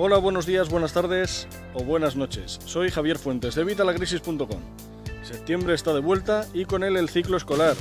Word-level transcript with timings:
Hola, 0.00 0.18
buenos 0.18 0.46
días, 0.46 0.70
buenas 0.70 0.92
tardes 0.92 1.48
o 1.74 1.82
buenas 1.82 2.14
noches. 2.14 2.60
Soy 2.64 2.88
Javier 2.88 3.18
Fuentes 3.18 3.56
de 3.56 3.64
Vitalacrisis.com. 3.64 4.60
Septiembre 5.24 5.74
está 5.74 5.92
de 5.92 5.98
vuelta 5.98 6.46
y 6.54 6.66
con 6.66 6.84
él 6.84 6.96
el 6.96 7.08
ciclo 7.08 7.36
escolar. 7.36 7.74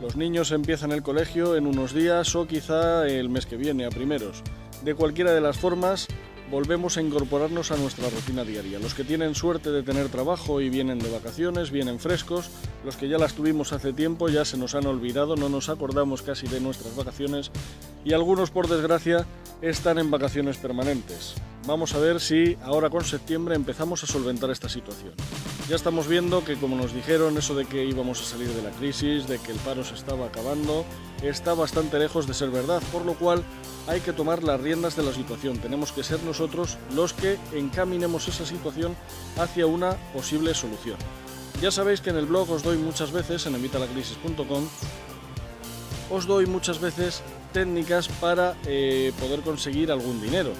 Los 0.00 0.14
niños 0.14 0.52
empiezan 0.52 0.92
el 0.92 1.02
colegio 1.02 1.56
en 1.56 1.66
unos 1.66 1.92
días 1.92 2.36
o 2.36 2.46
quizá 2.46 3.08
el 3.08 3.28
mes 3.28 3.46
que 3.46 3.56
viene 3.56 3.86
a 3.86 3.90
primeros. 3.90 4.44
De 4.84 4.94
cualquiera 4.94 5.32
de 5.32 5.40
las 5.40 5.58
formas, 5.58 6.06
volvemos 6.48 6.96
a 6.96 7.02
incorporarnos 7.02 7.72
a 7.72 7.76
nuestra 7.76 8.08
rutina 8.08 8.44
diaria. 8.44 8.78
Los 8.78 8.94
que 8.94 9.02
tienen 9.02 9.34
suerte 9.34 9.72
de 9.72 9.82
tener 9.82 10.10
trabajo 10.10 10.60
y 10.60 10.70
vienen 10.70 11.00
de 11.00 11.10
vacaciones, 11.10 11.72
vienen 11.72 11.98
frescos, 11.98 12.50
los 12.84 12.96
que 12.96 13.08
ya 13.08 13.18
las 13.18 13.34
tuvimos 13.34 13.72
hace 13.72 13.92
tiempo 13.92 14.28
ya 14.28 14.44
se 14.44 14.58
nos 14.58 14.76
han 14.76 14.86
olvidado, 14.86 15.34
no 15.34 15.48
nos 15.48 15.68
acordamos 15.68 16.22
casi 16.22 16.46
de 16.46 16.60
nuestras 16.60 16.94
vacaciones 16.94 17.50
y 18.04 18.12
algunos 18.12 18.50
por 18.50 18.68
desgracia 18.68 19.26
están 19.62 19.98
en 19.98 20.10
vacaciones 20.10 20.58
permanentes. 20.58 21.34
Vamos 21.66 21.94
a 21.94 21.98
ver 21.98 22.20
si 22.20 22.58
ahora 22.62 22.90
con 22.90 23.04
septiembre 23.04 23.54
empezamos 23.54 24.04
a 24.04 24.06
solventar 24.06 24.50
esta 24.50 24.68
situación. 24.68 25.14
Ya 25.68 25.76
estamos 25.76 26.06
viendo 26.06 26.44
que 26.44 26.56
como 26.56 26.76
nos 26.76 26.92
dijeron 26.92 27.38
eso 27.38 27.54
de 27.54 27.64
que 27.64 27.86
íbamos 27.86 28.20
a 28.20 28.24
salir 28.24 28.48
de 28.48 28.62
la 28.62 28.70
crisis, 28.70 29.26
de 29.26 29.38
que 29.38 29.52
el 29.52 29.58
paro 29.58 29.82
se 29.82 29.94
estaba 29.94 30.26
acabando, 30.26 30.84
está 31.22 31.54
bastante 31.54 31.98
lejos 31.98 32.26
de 32.26 32.34
ser 32.34 32.50
verdad, 32.50 32.82
por 32.92 33.06
lo 33.06 33.14
cual 33.14 33.42
hay 33.86 34.00
que 34.00 34.12
tomar 34.12 34.42
las 34.42 34.60
riendas 34.60 34.94
de 34.94 35.04
la 35.04 35.14
situación. 35.14 35.56
Tenemos 35.58 35.90
que 35.92 36.02
ser 36.02 36.22
nosotros 36.22 36.76
los 36.94 37.14
que 37.14 37.38
encaminemos 37.54 38.28
esa 38.28 38.44
situación 38.44 38.94
hacia 39.38 39.66
una 39.66 39.92
posible 40.12 40.52
solución. 40.52 40.96
Ya 41.62 41.70
sabéis 41.70 42.02
que 42.02 42.10
en 42.10 42.16
el 42.16 42.26
blog 42.26 42.50
os 42.50 42.62
doy 42.62 42.76
muchas 42.76 43.10
veces, 43.10 43.46
en 43.46 43.54
evitalacrisis.com, 43.54 44.68
os 46.14 46.26
doy 46.26 46.46
muchas 46.46 46.80
veces 46.80 47.22
técnicas 47.52 48.06
para 48.06 48.54
eh, 48.66 49.12
poder 49.18 49.40
conseguir 49.40 49.90
algún 49.90 50.22
dinero. 50.22 50.52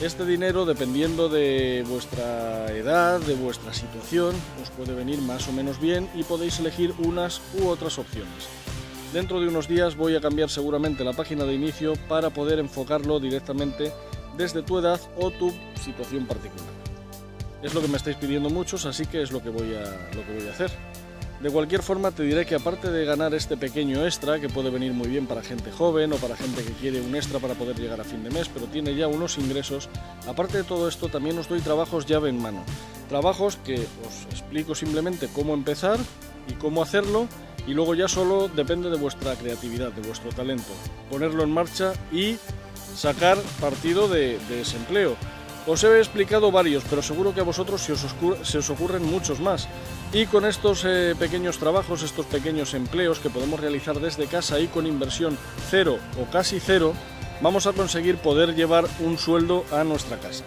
Este 0.00 0.24
dinero, 0.24 0.64
dependiendo 0.64 1.28
de 1.28 1.84
vuestra 1.86 2.66
edad, 2.72 3.20
de 3.20 3.34
vuestra 3.34 3.74
situación, 3.74 4.34
os 4.62 4.70
puede 4.70 4.94
venir 4.94 5.20
más 5.20 5.46
o 5.48 5.52
menos 5.52 5.78
bien 5.78 6.08
y 6.14 6.24
podéis 6.24 6.58
elegir 6.58 6.94
unas 6.98 7.40
u 7.60 7.68
otras 7.68 7.98
opciones. 7.98 8.48
Dentro 9.12 9.40
de 9.40 9.48
unos 9.48 9.68
días 9.68 9.94
voy 9.94 10.16
a 10.16 10.20
cambiar 10.22 10.48
seguramente 10.48 11.04
la 11.04 11.12
página 11.12 11.44
de 11.44 11.52
inicio 11.52 11.92
para 12.08 12.30
poder 12.30 12.58
enfocarlo 12.58 13.20
directamente 13.20 13.92
desde 14.38 14.62
tu 14.62 14.78
edad 14.78 15.00
o 15.18 15.30
tu 15.30 15.52
situación 15.78 16.26
particular. 16.26 16.72
Es 17.62 17.74
lo 17.74 17.82
que 17.82 17.88
me 17.88 17.98
estáis 17.98 18.16
pidiendo 18.16 18.48
muchos, 18.48 18.86
así 18.86 19.04
que 19.04 19.22
es 19.22 19.30
lo 19.30 19.42
que 19.42 19.50
voy 19.50 19.74
a, 19.74 19.84
lo 20.16 20.26
que 20.26 20.38
voy 20.38 20.48
a 20.48 20.50
hacer. 20.50 20.70
De 21.42 21.50
cualquier 21.50 21.82
forma 21.82 22.12
te 22.12 22.22
diré 22.22 22.46
que 22.46 22.54
aparte 22.54 22.88
de 22.88 23.04
ganar 23.04 23.34
este 23.34 23.56
pequeño 23.56 24.04
extra, 24.04 24.38
que 24.38 24.48
puede 24.48 24.70
venir 24.70 24.92
muy 24.92 25.08
bien 25.08 25.26
para 25.26 25.42
gente 25.42 25.72
joven 25.72 26.12
o 26.12 26.16
para 26.16 26.36
gente 26.36 26.62
que 26.62 26.70
quiere 26.74 27.00
un 27.00 27.16
extra 27.16 27.40
para 27.40 27.54
poder 27.54 27.76
llegar 27.76 28.00
a 28.00 28.04
fin 28.04 28.22
de 28.22 28.30
mes, 28.30 28.48
pero 28.48 28.66
tiene 28.66 28.94
ya 28.94 29.08
unos 29.08 29.38
ingresos, 29.38 29.88
aparte 30.28 30.58
de 30.58 30.62
todo 30.62 30.86
esto 30.88 31.08
también 31.08 31.36
os 31.36 31.48
doy 31.48 31.60
trabajos 31.60 32.06
llave 32.06 32.28
en 32.28 32.40
mano. 32.40 32.62
Trabajos 33.08 33.56
que 33.56 33.74
os 33.74 34.24
explico 34.30 34.76
simplemente 34.76 35.28
cómo 35.34 35.52
empezar 35.54 35.98
y 36.46 36.52
cómo 36.52 36.80
hacerlo 36.80 37.26
y 37.66 37.74
luego 37.74 37.96
ya 37.96 38.06
solo 38.06 38.46
depende 38.46 38.88
de 38.88 38.96
vuestra 38.96 39.34
creatividad, 39.34 39.90
de 39.90 40.02
vuestro 40.02 40.30
talento. 40.30 40.72
Ponerlo 41.10 41.42
en 41.42 41.50
marcha 41.50 41.92
y 42.12 42.36
sacar 42.94 43.36
partido 43.60 44.06
de, 44.06 44.38
de 44.48 44.60
ese 44.60 44.76
empleo. 44.76 45.16
Os 45.64 45.84
he 45.84 45.98
explicado 46.00 46.50
varios, 46.50 46.82
pero 46.90 47.02
seguro 47.02 47.32
que 47.32 47.40
a 47.40 47.44
vosotros 47.44 47.80
se 47.82 47.92
os, 47.92 48.70
ocurren 48.70 49.04
muchos 49.06 49.38
más. 49.38 49.68
Y 50.12 50.26
con 50.26 50.44
estos 50.44 50.84
eh, 50.84 51.14
pequeños 51.16 51.58
trabajos, 51.58 52.02
estos 52.02 52.26
pequeños 52.26 52.74
empleos 52.74 53.20
que 53.20 53.30
podemos 53.30 53.60
realizar 53.60 54.00
desde 54.00 54.26
casa 54.26 54.58
y 54.58 54.66
con 54.66 54.86
inversión 54.86 55.38
cero 55.70 55.98
o 56.20 56.28
casi 56.30 56.58
cero, 56.58 56.94
vamos 57.40 57.68
a 57.68 57.72
conseguir 57.72 58.16
poder 58.16 58.56
llevar 58.56 58.86
un 59.00 59.18
sueldo 59.18 59.64
a 59.70 59.84
nuestra 59.84 60.18
casa. 60.18 60.42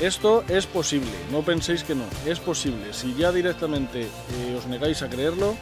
Esto 0.00 0.44
es 0.48 0.66
posible, 0.66 1.12
no 1.30 1.42
penséis 1.42 1.82
que 1.82 1.94
no, 1.94 2.04
es 2.26 2.38
posible. 2.38 2.92
Si 2.92 3.14
ya 3.14 3.32
directamente 3.32 4.02
eh, 4.02 4.56
os 4.58 4.66
negáis 4.66 5.00
a 5.00 5.08
creerlo, 5.08 5.56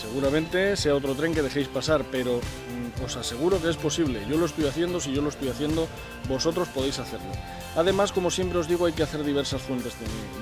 seguramente 0.00 0.76
sea 0.76 0.94
otro 0.94 1.14
tren 1.14 1.34
que 1.34 1.42
dejéis 1.42 1.68
pasar, 1.68 2.04
pero 2.10 2.38
mm, 2.38 3.04
os 3.04 3.16
aseguro 3.16 3.60
que 3.60 3.68
es 3.68 3.76
posible. 3.76 4.24
Yo 4.28 4.36
lo 4.36 4.46
estoy 4.46 4.66
haciendo, 4.66 5.00
si 5.00 5.12
yo 5.12 5.22
lo 5.22 5.28
estoy 5.28 5.48
haciendo, 5.48 5.88
vosotros 6.28 6.68
podéis 6.68 6.98
hacerlo. 6.98 7.30
Además, 7.76 8.12
como 8.12 8.30
siempre 8.30 8.58
os 8.58 8.68
digo, 8.68 8.86
hay 8.86 8.92
que 8.92 9.02
hacer 9.02 9.22
diversas 9.24 9.62
fuentes 9.62 9.94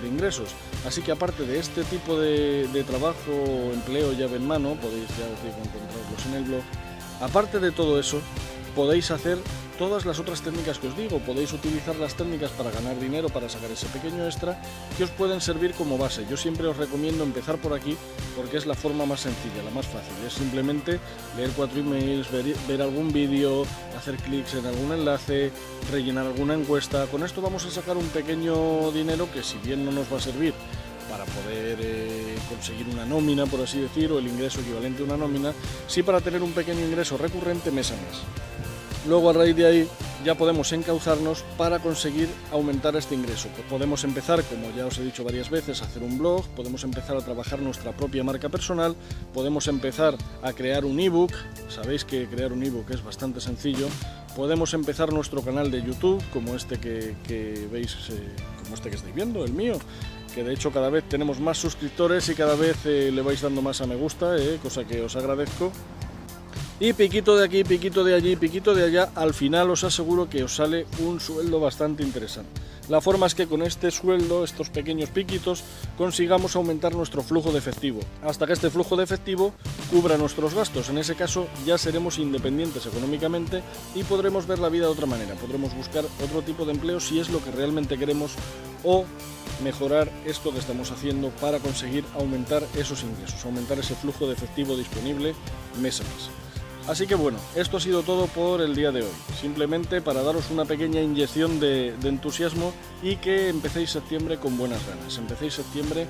de, 0.03 0.09
ingresos. 0.09 0.51
Así 0.87 1.03
que 1.03 1.13
aparte 1.13 1.45
de 1.45 1.59
este 1.59 1.85
tipo 1.85 2.19
de, 2.19 2.85
trabajo, 2.87 3.33
empleo, 3.73 4.13
llave 4.13 4.37
en 4.37 4.47
mano, 4.47 4.77
podéis 4.81 5.09
ya 5.09 5.27
encontrarlos 5.27 6.27
en 6.29 6.35
el 6.35 6.45
blog, 6.45 6.63
aparte 7.21 7.59
de 7.59 7.73
todo 7.73 7.99
eso, 7.99 8.21
podéis 8.77 9.11
hacer 9.11 9.39
todas 9.79 10.05
las 10.05 10.19
otras 10.21 10.43
técnicas 10.43 10.79
que 10.79 10.89
os 10.89 10.97
digo. 10.97 11.19
Podéis 11.21 11.53
utilizar 11.53 11.97
las 11.97 12.15
técnicas 12.15 12.51
para 12.51 12.71
ganar 12.71 13.01
dinero, 13.01 13.29
para 13.31 13.49
sacar 13.49 13.71
ese 13.71 13.87
pequeño 13.87 14.25
extra, 14.27 14.61
que 14.97 15.05
os 15.05 15.11
pueden 15.11 15.41
servir 15.41 15.73
como 15.73 15.99
base. 15.99 16.27
Yo 16.29 16.37
siempre 16.37 16.67
os 16.67 16.77
recomiendo 16.77 17.25
empezar 17.25 17.57
por 17.57 17.73
aquí 17.73 17.97
porque 18.37 18.59
es 18.59 18.67
la 18.67 18.75
forma 18.75 19.07
más 19.07 19.21
sencilla, 19.21 19.63
la 19.65 19.71
más 19.71 19.87
fácil. 19.87 20.15
Es 20.27 20.35
simplemente 20.35 21.01
leer 21.37 21.51
cuatro 21.57 21.81
emails, 21.81 22.29
ver, 22.31 22.83
algún 22.83 23.13
vídeo, 23.13 23.65
hacer 23.97 24.17
clics 24.17 24.55
en 24.55 24.67
algún 24.67 24.93
enlace, 24.93 25.51
rellenar 25.91 26.27
alguna 26.27 26.55
encuesta. 26.55 27.07
Con 27.07 27.25
esto 27.25 27.41
vamos 27.41 27.65
a 27.65 27.71
sacar 27.71 27.97
un 27.97 28.09
pequeño 28.09 28.93
dinero 28.93 29.27
que 29.33 29.43
si 29.43 29.57
bien 29.59 29.85
no 29.85 29.91
nos 29.91 30.13
va 30.13 30.19
a 30.19 30.21
servir 30.21 30.53
para 31.09 31.25
poder 31.25 31.79
eh, 31.81 32.37
conseguir 32.49 32.89
una 32.89 33.07
nómina, 33.07 33.47
por 33.47 33.61
así 33.61 33.79
decir, 33.79 34.11
o 34.11 34.19
el 34.19 34.27
ingreso 34.27 34.61
equivalente 34.61 35.03
a 35.03 35.07
una 35.07 35.17
nómina, 35.17 35.53
sí 35.87 36.03
para 36.03 36.21
tener 36.21 36.43
un 36.43 36.53
pequeño 36.53 36.85
ingreso 36.85 37.17
recurrente 37.17 37.71
mes 37.71 37.93
a 37.93 37.95
mes. 37.95 38.66
Luego 39.09 39.31
a 39.31 39.33
raíz 39.33 39.55
de 39.55 39.67
ahí 39.67 39.89
ya 40.25 40.35
podemos 40.35 40.73
encauzarnos 40.73 41.45
para 41.57 41.79
conseguir 41.79 42.29
aumentar 42.51 42.97
este 42.97 43.15
ingreso. 43.15 43.49
Pues 43.55 43.67
podemos 43.69 44.03
empezar, 44.03 44.43
como 44.43 44.75
ya 44.77 44.87
os 44.87 44.99
he 44.99 45.05
dicho 45.05 45.23
varias 45.23 45.49
veces, 45.51 45.81
a 45.81 45.85
hacer 45.85 46.03
un 46.03 46.19
blog, 46.19 46.45
podemos 46.57 46.83
empezar 46.83 47.17
a 47.17 47.21
trabajar 47.21 47.61
nuestra 47.61 47.93
propia 47.93 48.25
marca 48.25 48.49
personal, 48.49 48.97
podemos 49.33 49.69
empezar 49.69 50.17
a 50.43 50.53
crear 50.53 50.85
un 50.85 50.99
ebook, 50.99 51.31
sabéis 51.69 52.05
que 52.05 52.27
crear 52.27 52.53
un 52.53 52.65
ebook 52.65 52.91
es 52.91 53.05
bastante 53.05 53.41
sencillo, 53.41 53.87
podemos 54.35 54.75
empezar 54.75 55.13
nuestro 55.13 55.43
canal 55.43 55.71
de 55.71 55.83
YouTube, 55.83 56.21
como 56.33 56.57
este 56.57 56.81
que, 56.81 57.69
veis, 57.71 57.97
eh, 58.11 58.35
como 58.65 58.75
este 58.75 58.91
que 58.91 58.97
estáis 58.97 59.15
viendo, 59.15 59.45
el 59.45 59.53
mío, 59.53 59.79
que 60.35 60.43
de 60.43 60.53
hecho 60.53 60.73
cada 60.73 60.91
vez 60.91 61.09
tenemos 61.09 61.39
más 61.39 61.57
suscriptores 61.59 62.29
y 62.29 62.35
cada 62.35 62.57
vez 62.57 62.77
eh, 62.85 63.13
le 63.13 63.23
vais 63.23 63.41
dando 63.41 63.63
más 63.63 63.81
a 63.81 63.87
me 63.87 63.95
gusta, 63.95 64.37
eh, 64.37 64.59
cosa 64.61 64.85
que 64.85 65.03
os 65.03 65.15
agradezco. 65.15 65.71
Y 66.79 66.93
piquito 66.93 67.39
de 67.39 67.45
aquí, 67.47 67.65
piquito 67.65 68.05
de 68.05 68.15
allí, 68.15 68.37
piquito 68.37 68.75
de 68.75 68.85
allá, 68.85 69.09
al 69.15 69.33
final 69.33 69.71
os 69.71 69.83
aseguro 69.83 70.29
que 70.29 70.45
os 70.45 70.57
sale 70.57 70.85
un 70.99 71.21
sueldo 71.21 71.59
bastante 71.59 72.03
interesante. 72.03 72.61
La 72.91 73.01
forma 73.01 73.27
es 73.27 73.35
que 73.35 73.47
con 73.47 73.63
este 73.63 73.91
sueldo, 73.91 74.45
estos 74.45 74.69
pequeños 74.69 75.09
piquitos, 75.09 75.65
consigamos 75.97 76.55
aumentar 76.55 76.95
nuestro 76.95 77.23
flujo 77.23 77.51
de 77.51 77.59
efectivo, 77.59 78.01
hasta 78.23 78.47
que 78.47 78.53
este 78.53 78.69
flujo 78.69 78.95
de 78.95 79.05
efectivo 79.05 79.55
cubra 79.91 80.19
nuestros 80.19 80.53
gastos. 80.53 80.91
En 80.91 80.99
ese 80.99 81.15
caso 81.15 81.49
ya 81.65 81.79
seremos 81.79 82.19
independientes 82.19 82.85
económicamente 82.85 83.63
y 83.95 84.05
podremos 84.05 84.47
ver 84.47 84.59
la 84.59 84.69
vida 84.69 84.85
de 84.85 84.93
otra 84.93 85.07
manera, 85.07 85.35
podremos 85.35 85.75
buscar 85.75 86.05
otro 86.23 86.43
tipo 86.43 86.67
de 86.67 86.73
empleo 86.73 87.01
si 87.01 87.19
es 87.19 87.31
lo 87.31 87.43
que 87.43 87.53
realmente 87.53 87.97
queremos 87.97 88.33
o 88.85 89.07
mejorar 89.65 90.13
esto 90.27 90.53
que 90.53 90.59
estamos 90.59 90.91
haciendo 90.91 91.31
para 91.41 91.59
conseguir 91.59 92.05
aumentar 92.15 92.63
esos 92.77 93.03
ingresos, 93.03 93.47
aumentar 93.47 93.79
ese 93.79 93.95
flujo 93.95 94.27
de 94.27 94.35
efectivo 94.35 94.77
disponible 94.77 95.35
mes 95.81 96.03
a 96.03 96.05
mes. 96.05 96.46
Así 96.89 97.09
que 97.09 97.17
bueno, 97.17 97.39
esto 97.57 97.79
ha 97.79 97.81
sido 97.81 98.05
todo 98.05 98.29
por 98.29 98.61
el 98.61 98.77
día 98.77 98.93
de 98.93 99.03
hoy. 99.03 99.11
Simplemente 99.41 100.01
para 100.01 100.23
daros 100.23 100.51
una 100.53 100.65
pequeña 100.65 101.01
inyección 101.03 101.59
de, 101.59 101.95
entusiasmo 102.05 102.73
y 103.03 103.17
que 103.17 103.49
empecéis 103.49 103.91
septiembre 103.91 104.39
con 104.39 104.57
buenas 104.57 104.87
ganas. 104.87 105.19
Empecéis 105.19 105.55
septiembre 105.55 106.07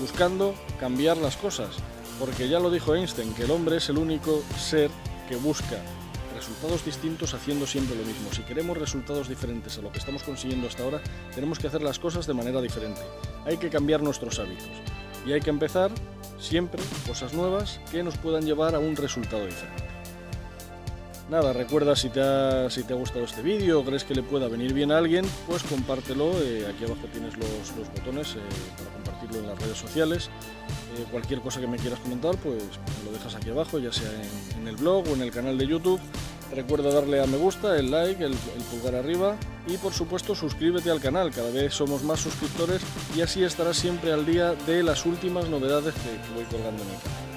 buscando 0.00 0.54
cambiar 0.80 1.18
las 1.18 1.36
cosas. 1.36 1.76
Porque 2.18 2.48
ya 2.48 2.58
lo 2.58 2.70
dijo 2.70 2.94
Einstein, 2.94 3.34
que 3.34 3.44
el 3.44 3.50
hombre 3.50 3.76
es 3.76 3.90
el 3.90 3.98
único 3.98 4.42
ser 4.58 4.90
que 5.28 5.36
busca 5.36 5.76
resultados 6.34 6.84
distintos 6.86 7.34
haciendo 7.34 7.66
siempre 7.66 7.94
lo 7.94 8.04
mismo. 8.04 8.32
Si 8.32 8.42
queremos 8.42 8.78
resultados 8.78 9.28
diferentes 9.28 9.76
a 9.76 9.82
lo 9.82 9.92
que 9.92 9.98
estamos 9.98 10.22
consiguiendo 10.22 10.68
hasta 10.68 10.84
ahora, 10.84 11.02
tenemos 11.34 11.58
que 11.58 11.66
hacer 11.66 11.82
las 11.82 11.98
cosas 11.98 12.26
de 12.26 12.32
manera 12.32 12.62
diferente. 12.62 13.02
Hay 13.44 13.58
que 13.58 13.68
cambiar 13.68 14.02
nuestros 14.02 14.38
hábitos. 14.38 14.68
Y 15.26 15.32
hay 15.32 15.40
que 15.40 15.50
empezar 15.50 15.90
siempre 16.40 16.82
cosas 17.06 17.34
nuevas 17.34 17.78
que 17.90 18.02
nos 18.02 18.16
puedan 18.16 18.46
llevar 18.46 18.74
a 18.74 18.78
un 18.78 18.96
resultado 18.96 19.44
diferente. 19.44 19.87
Nada, 21.30 21.52
recuerda 21.52 21.94
si 21.94 22.08
te 22.08 22.22
ha, 22.22 22.70
si 22.70 22.84
te 22.84 22.94
ha 22.94 22.96
gustado 22.96 23.26
este 23.26 23.42
vídeo 23.42 23.80
o 23.80 23.84
crees 23.84 24.02
que 24.02 24.14
le 24.14 24.22
pueda 24.22 24.48
venir 24.48 24.72
bien 24.72 24.90
a 24.90 24.96
alguien, 24.96 25.26
pues 25.46 25.62
compártelo. 25.62 26.32
Eh, 26.42 26.66
aquí 26.66 26.84
abajo 26.84 27.06
tienes 27.12 27.34
los, 27.36 27.90
botones 27.94 28.34
eh, 28.34 28.38
para 28.78 28.90
compartirlo 28.94 29.40
en 29.40 29.46
las 29.48 29.58
redes 29.58 29.76
sociales. 29.76 30.30
Eh, 30.96 31.04
cualquier 31.10 31.40
cosa 31.40 31.60
que 31.60 31.66
me 31.66 31.76
quieras 31.76 32.00
comentar, 32.00 32.34
pues 32.38 32.62
lo 33.04 33.12
dejas 33.12 33.34
aquí 33.34 33.50
abajo, 33.50 33.78
ya 33.78 33.92
sea 33.92 34.10
en, 34.58 34.68
el 34.68 34.76
blog 34.76 35.06
o 35.06 35.12
en 35.12 35.20
el 35.20 35.30
canal 35.30 35.58
de 35.58 35.66
YouTube. 35.66 36.00
Recuerda 36.54 36.90
darle 36.90 37.22
a 37.22 37.26
me 37.26 37.36
gusta, 37.36 37.76
el 37.76 37.90
like, 37.90 38.24
el, 38.24 38.34
pulgar 38.70 38.94
arriba 38.94 39.36
y 39.66 39.76
por 39.76 39.92
supuesto 39.92 40.34
suscríbete 40.34 40.90
al 40.90 40.98
canal, 40.98 41.30
cada 41.30 41.50
vez 41.50 41.74
somos 41.74 42.02
más 42.04 42.20
suscriptores 42.20 42.80
y 43.14 43.20
así 43.20 43.44
estarás 43.44 43.76
siempre 43.76 44.14
al 44.14 44.24
día 44.24 44.54
de 44.66 44.82
las 44.82 45.04
últimas 45.04 45.46
novedades 45.50 45.92
que, 45.92 46.00
que 46.00 46.34
voy 46.34 46.44
colgando 46.44 46.82
en 46.84 46.88
el 46.88 47.02
canal. 47.02 47.27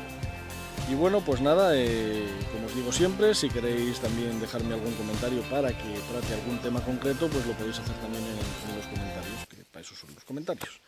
Y 0.91 0.93
bueno, 0.93 1.21
pues 1.21 1.39
nada, 1.39 1.71
eh, 1.73 2.27
como 2.51 2.65
os 2.65 2.75
digo 2.75 2.91
siempre, 2.91 3.33
si 3.33 3.47
queréis 3.47 4.01
también 4.01 4.41
dejarme 4.41 4.73
algún 4.73 4.91
comentario 4.95 5.41
para 5.43 5.69
que 5.69 5.99
trate 6.11 6.33
algún 6.33 6.57
tema 6.57 6.83
concreto, 6.83 7.29
pues 7.29 7.45
lo 7.45 7.53
podéis 7.53 7.79
hacer 7.79 7.95
también 7.95 8.21
en, 8.25 8.31
en 8.31 8.75
los 8.75 8.85
comentarios, 8.87 9.47
que 9.47 9.63
para 9.71 9.85
eso 9.85 9.95
son 9.95 10.13
los 10.13 10.25
comentarios. 10.25 10.81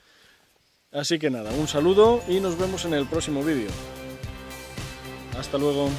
Así 0.91 1.17
que 1.17 1.29
nada, 1.29 1.51
un 1.51 1.69
saludo 1.69 2.21
y 2.27 2.41
nos 2.41 2.57
vemos 2.57 2.83
en 2.83 2.95
el 2.95 3.05
próximo 3.05 3.45
vídeo. 3.45 3.69
Hasta 5.39 5.57
luego. 5.57 5.89